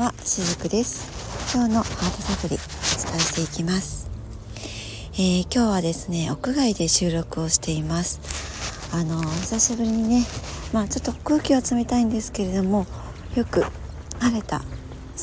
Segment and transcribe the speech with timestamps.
[0.00, 1.54] はしずくです。
[1.54, 4.10] 今日のハートサプリお伝えしていきます、
[5.12, 8.18] えー、今日はですね屋外で収録をしています。
[8.94, 10.24] あの久しぶりにね
[10.72, 12.86] まあちょっと空気は冷たいんですけれども
[13.36, 13.62] よく
[14.20, 14.62] 晴れた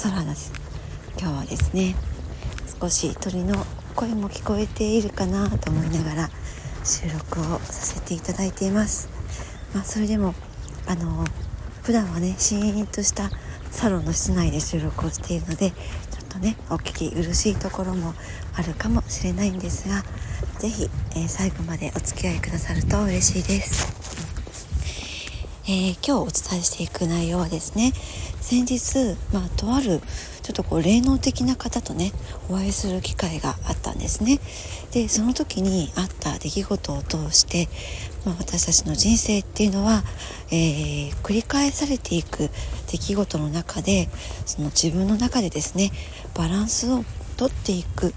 [0.04, 0.54] 空です。
[1.20, 1.96] 今日はですね
[2.80, 3.56] 少し鳥の
[3.96, 6.30] 声も聞こえているかなと思いながら
[6.84, 9.10] 収録をさせていただいています。
[9.74, 10.36] まあ、それでも
[10.86, 11.26] あの
[11.82, 13.32] 普段はねシーンとした
[13.72, 15.76] サロンの室内で収録をしているのでちょ
[16.24, 18.14] っとねお聞き苦しいところも
[18.56, 20.04] あるかもしれないんですが
[20.60, 24.27] 是非、えー、最後までお付き合いくださると嬉しいです、
[25.70, 27.92] えー、今日お伝えしていく内容はですね
[28.40, 30.00] 先日、まあ、とある
[30.42, 32.14] ちょっとこう霊能的な方とね
[32.50, 34.40] お会いする機会があったんですね。
[34.92, 37.68] でその時にあった出来事を通して、
[38.26, 40.04] まあ、私たちの人生っていうのは、
[40.52, 42.50] えー、繰り返されていく
[42.90, 44.08] 出来事の中で
[44.46, 45.92] その自分の中でですね
[46.34, 47.04] バランスを
[47.36, 48.14] とっていくっ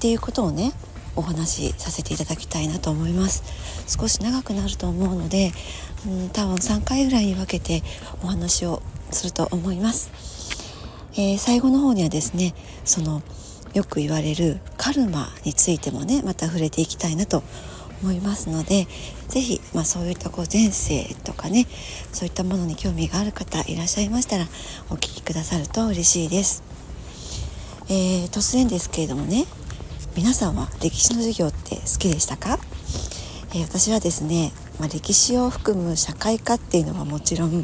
[0.00, 0.72] ていうことをね
[1.16, 3.42] お話しさせていただきたいなと思います
[3.86, 5.52] 少し長くなると思うので、
[6.06, 7.82] うん、多分3回ぐらいに分けて
[8.22, 10.10] お話をすると思います、
[11.14, 12.54] えー、最後の方にはですね
[12.84, 13.22] その
[13.74, 17.42] よく言われるカルマについてもねまた触れていきたいなと
[18.02, 18.86] 思いますので
[19.28, 21.66] 是非、まあ、そういったこう前世とかね
[22.12, 24.44] そういったものに興味がある方いらっしゃいましたら
[24.90, 26.62] お聞きくださると嬉しいです。
[27.88, 29.44] えー、突然ですけれどもね
[30.16, 32.60] 皆さんは歴史の授業って好きでしたか、
[33.50, 37.62] えー、私はですね、まあ、歴史を含む社会科っていうのはもちろん、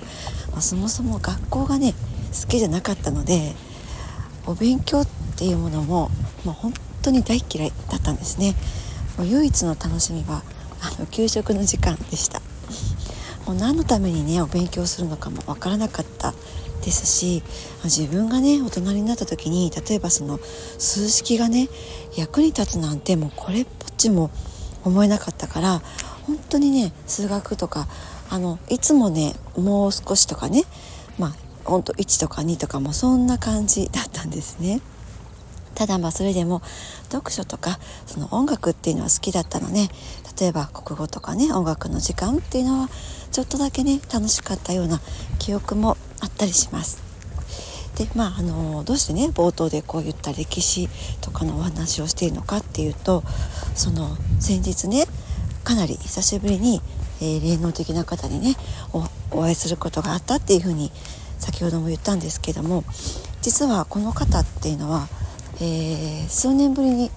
[0.51, 1.93] まあ、そもそも学校がね
[2.43, 3.55] 好きじゃなかったので
[4.47, 6.11] お勉強っていうものも、
[6.45, 8.57] まあ、本当に大嫌いだったんですね。
[9.17, 10.43] もう唯一の楽しみは
[10.81, 12.41] あの給食の時間でした
[13.47, 16.33] もう何のためにねお勉強するのかもわからなかった
[16.81, 17.43] ですし
[17.85, 20.39] 自分がね大人になった時に例えばその
[20.79, 21.69] 数式がね
[22.17, 24.31] 役に立つなんてもうこれっぽっちも
[24.85, 25.83] 思えなかったから
[26.27, 27.87] 本当にね数学とか
[28.31, 30.65] あのいつもねもう少しとかね
[31.19, 31.35] まあ
[31.65, 34.81] ほんと1とか2とかもそんな感じだったんですね。
[35.75, 36.63] ただまあそれでも
[37.11, 39.89] 読書とかその音楽っていうのは好きだったので
[40.39, 42.89] 例えば国語とかね音楽の時間っていうのは
[43.31, 45.01] ちょっとだけね楽しかったような
[45.39, 47.03] 記憶もあったりします。
[47.97, 50.89] でまああのどうしてね冒頭でこういった歴史
[51.21, 53.23] とかのお話をしているのかっていうと
[53.75, 55.05] その先日ね
[55.65, 56.81] かなり久しぶりに、
[57.21, 58.55] えー、霊能的な方にね
[59.33, 60.91] お会いすることがあったっていうふうに
[61.39, 62.85] 先ほども言ったんですけども
[63.43, 65.09] 実はこの方っていうのは
[65.63, 67.11] えー、数年ぶりに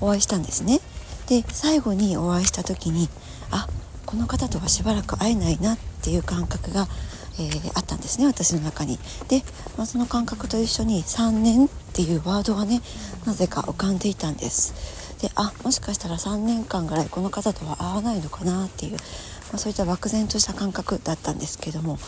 [0.00, 0.80] お会いしたんですね
[1.26, 3.08] で最後にお会いした時に
[3.50, 3.66] あ
[4.08, 6.86] この方とはしばらく会えないなっていう感覚が、
[7.38, 8.98] えー、あったんですね私の中に
[9.28, 9.42] で、
[9.76, 12.80] まあ、その感覚と一緒に3年っていうワードがね
[13.26, 18.98] なぜか浮かんでいたんですであもしかしたら3年間ぐらいこの方とは会わないのかなっていう、ま
[19.56, 21.98] あ、そういった漠然とした感覚だったんですけども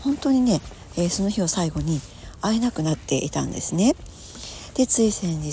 [0.00, 0.60] 本当にね、
[0.96, 2.00] えー、その日を最後に
[2.40, 3.94] 会えなくなっていたんですね。
[4.74, 5.52] でつい先日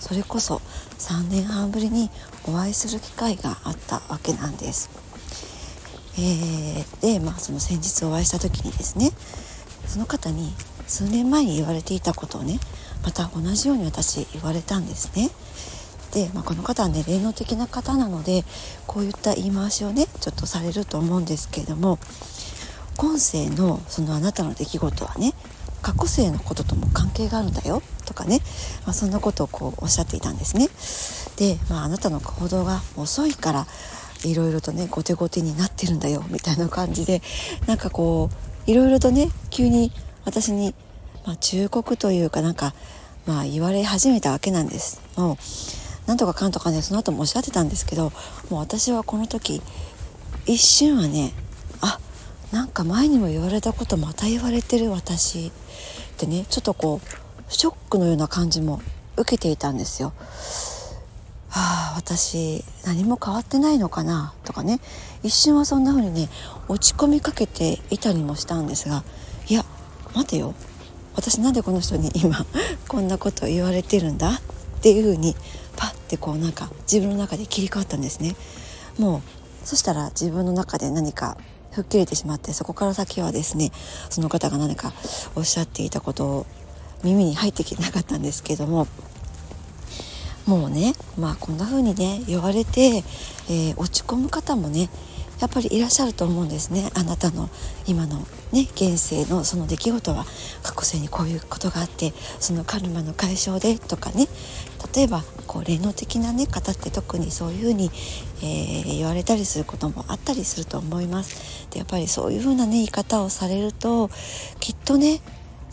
[0.00, 0.62] それこそ
[0.98, 2.08] 3年半ぶりに
[2.46, 5.07] お会いする機会があったわけなんです。
[6.18, 9.10] えー、でまあその先日お会いした時にですね
[9.86, 10.52] その方に
[10.86, 12.58] 数年前に言われていたことをね
[13.04, 15.30] また同じように私言われたんですね。
[16.12, 18.44] で、まあ、この方はね霊能的な方なので
[18.86, 21.98] こういった言い回しをねちょっとされると思うんですけれども
[22.96, 25.34] 今世のそのあなたの出来事はね
[25.82, 28.40] 過去世のこととも関係があるんだよとかね、
[28.84, 30.68] まあ、そんなことをこうおっしゃっていたんですね。
[31.36, 33.66] で、まあ、あなたの行動が遅いから
[34.24, 37.22] いろいろとね後手後手になってるんだよみたいな感じで
[37.66, 38.30] なんかこ
[38.66, 39.92] ういろいろとね急に
[40.24, 40.74] 私に、
[41.26, 42.74] まあ、忠告というかなんか、
[43.26, 45.00] まあ、言われ始めたわけなんです。
[45.16, 45.36] もう
[46.08, 48.12] なんとかかんとかねその後もおっしゃってたんですけど
[48.48, 49.60] もう私はこの時
[50.46, 51.32] 一瞬はね
[51.82, 52.00] あ
[52.50, 55.52] なんか前にも言われたことまた言われてる私っ
[56.16, 58.80] てねちょっとこうショックのような感じも
[59.16, 60.12] 受けていたんですよ。
[61.98, 64.32] 私何も変わってないのかな？
[64.44, 64.78] とかね。
[65.24, 66.28] 一瞬はそんな風にね
[66.68, 69.02] 落ち込みかけていたりもしたんですが
[69.48, 69.64] いや
[70.14, 70.54] 待てよ。
[71.16, 72.46] 私なんでこの人に今
[72.86, 74.34] こんなこと言われてるんだ？
[74.34, 74.40] っ
[74.80, 75.34] ていう風に
[75.76, 78.36] パッてこうなんか自分の中で切り替わったんですね。
[78.96, 81.36] もうそしたら自分の中で何か
[81.72, 83.72] 吹っ切れてしまってそこから先はですね
[84.08, 84.92] その方が何か
[85.34, 86.46] おっしゃっていたことを
[87.02, 88.86] 耳に入ってきてなかったんですけども
[90.48, 93.04] もうねまあこんな風にね言われて、
[93.50, 94.88] えー、落ち込む方もね
[95.40, 97.50] やっぱりいらっしゃると思うんですねあなたの
[97.86, 100.24] 今のね現世のその出来事は
[100.62, 104.26] 過去世にこういうことがあってそのカルマの解消でとかね
[104.94, 107.90] 例えばこう霊能的な、ね、方って特にそういうふうに、
[108.42, 111.68] えー、言われたりすることもあったりすると思います。
[111.70, 114.08] でやっぱりそういうふうな、ね、言い方をされると
[114.60, 115.20] きっとね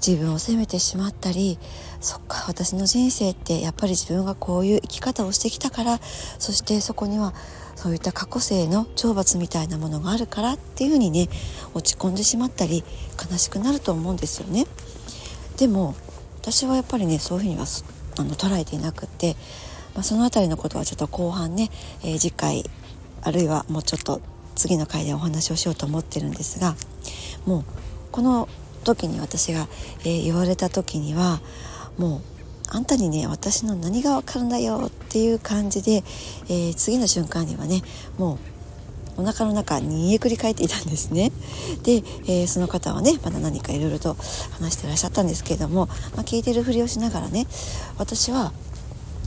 [0.05, 1.57] 自分を責めてしまったり
[1.99, 7.33] そっか私の人生ってやっぱり自分がこういう生き方をしてきたからそしてそこには
[7.75, 11.27] そういった過去生の懲罰みたいなものがあるからっていうふうにね
[11.73, 12.83] 落ち込んでしまったり
[13.31, 14.65] 悲しくなると思うんですよね。
[15.57, 15.95] でも
[16.41, 17.65] 私はやっぱりねそういうふうには
[18.17, 19.35] あの捉えていなくって、
[19.93, 21.69] まあ、その辺りのことはちょっと後半ね、
[22.03, 22.63] えー、次回
[23.21, 24.21] あるいはもうちょっと
[24.55, 26.75] 次の回でお話をしようと思ってるんですが
[27.45, 27.65] もう
[28.11, 28.47] この
[28.85, 29.67] 時に私が、
[30.01, 31.41] えー、言われた時には
[31.97, 32.21] もう
[32.69, 36.03] あんたにね私の何が分かるんだよっていう感じで、
[36.47, 37.81] えー、次の瞬間にはね
[38.17, 38.35] も
[39.17, 41.31] うお腹の中にえくり返っていたんですね。
[41.83, 44.15] で、えー、その方はねまだ何かいろいろと
[44.59, 47.47] 話してらっしゃったんですけれども、まあ、聞いてるふりをしながらね
[47.97, 48.51] 私は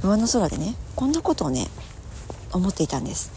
[0.02, 1.68] 上の空でねこんなことをね
[2.52, 3.32] 思っていたんです。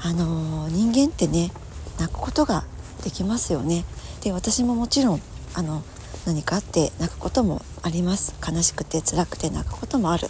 [0.00, 1.50] あのー、人間ってね
[1.98, 2.64] 泣くことが
[3.02, 3.84] できますよね。
[4.26, 5.22] で私ももちろん
[5.54, 5.84] あの
[6.26, 8.34] 何かあって泣くこともあります。
[8.44, 10.26] 悲しくて辛くて泣くこともある。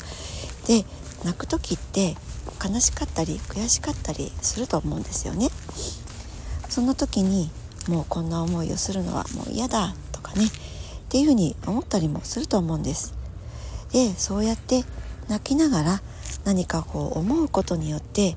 [0.67, 0.85] で
[1.25, 2.15] 泣く時って
[2.63, 5.49] 悲しかったり悔しかったりすると思うんですよね。
[6.69, 7.51] そんな時に
[7.89, 10.45] もうこんな思いをするのはもう嫌だとかね。
[10.45, 10.51] っ
[11.09, 13.15] ていうふうに思ったりもすると思うんです。
[13.93, 14.85] でそうやって
[15.29, 16.03] 泣きながら
[16.45, 18.37] 何かこう思うことによって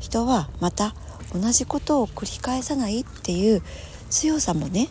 [0.00, 0.96] 人はまた
[1.32, 3.62] 同じことを繰り返さないっていう
[4.10, 4.88] 強さもね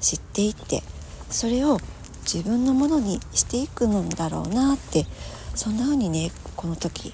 [0.00, 0.82] 知っていって
[1.30, 1.78] それを
[2.22, 5.06] 自分のものにしていくんだろうなって
[5.54, 7.12] そんな風にねこの時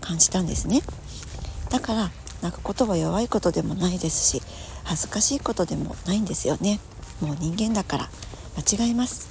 [0.00, 0.80] 感じたんですね。
[1.70, 2.10] だから
[2.42, 4.42] 泣くことは弱いことでもないですし
[4.84, 6.80] 恥ずかしいことでもないんですよね。
[7.20, 8.08] もう人間だから。
[8.56, 9.28] 間違います。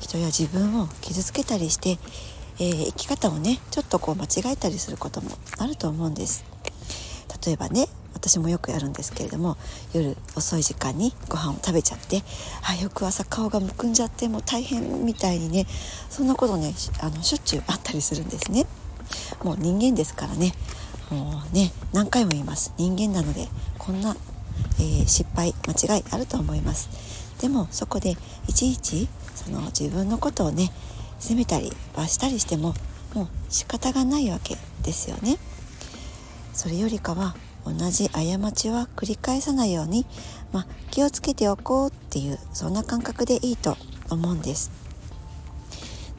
[0.00, 1.98] 人や自分を傷つけたりして、
[2.58, 6.44] えー、生き方をねちょっとこう間違えたりすることもあると思うんです。
[7.44, 7.88] 例えばね
[8.22, 9.56] 私もよくやるんですけれども
[9.92, 12.22] 夜遅い時間にご飯を食べちゃって
[12.62, 15.66] あ翌朝顔がむくんじゃってもう大変みたいにね
[16.08, 18.64] そんなことねあのしょっちゅうあったりするんですね。
[19.42, 20.52] もう人間ですからね。
[21.10, 22.72] もうね何回も言います。
[22.78, 24.16] 人間なのでこんな、
[24.78, 26.88] えー、失敗間違いあると思います。
[27.40, 28.16] でもそこで
[28.48, 30.70] いちいちその自分のことをね
[31.18, 32.74] 責めたり罰したりしても
[33.14, 35.38] もう仕方がないわけですよね。
[36.54, 37.34] それよりかは
[37.64, 40.06] 同じ過ちは繰り返さないように、
[40.52, 43.76] まあ、気をつけておこうっていうそんな感覚でいいと
[44.10, 44.70] 思うんです。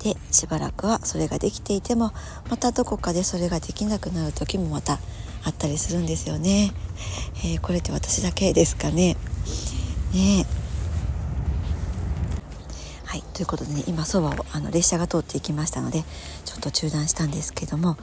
[0.04, 2.12] でしばらくはそれができていても
[2.50, 5.00] またどこかでそれができなくなる時もまた
[5.46, 6.72] あったりするんですよね。
[7.46, 9.16] えー、これって私だけですかね。
[10.14, 10.46] ね
[13.06, 16.04] はい、ということでね今そばをあの列車が通っていきましたので
[16.46, 17.96] ちょっと中断したんですけども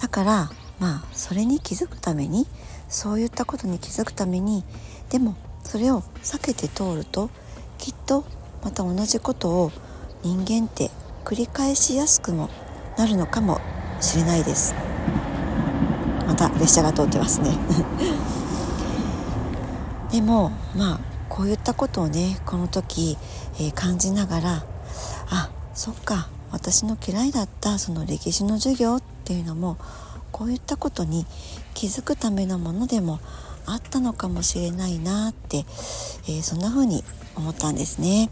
[0.00, 2.46] だからまあそれに気づくために
[2.88, 4.64] そういったことに気づくために
[5.10, 7.30] でもそれを避けて通ると
[7.78, 8.24] きっと
[8.62, 9.72] また同じことを
[10.22, 10.90] 人間って
[11.24, 12.48] 繰り返しやすくも
[12.96, 13.60] なるのかも
[14.00, 14.74] しれないです。
[16.26, 17.50] また列車が通ってますね。
[20.10, 23.18] でもまあこういったことをねこの時、
[23.58, 24.64] えー、感じながら
[25.30, 29.76] あそっか私の嫌いだったその歴史の授業っていうのも
[30.34, 31.26] こういったことに
[31.74, 33.20] 気づくためのものでも
[33.66, 37.04] あったのかもしれないなって、えー、そんな風に
[37.36, 38.28] 思ったんですね。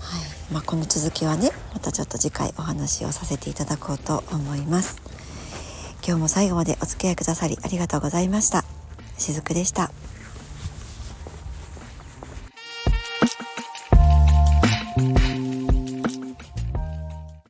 [0.00, 5.00] はいまあ、この続きはねまたちょっと次回お話をさせていただこうと思います。
[6.04, 8.64] 今日も最後までお付き合いくださりありがとうございました。
[9.18, 9.92] しずくでした。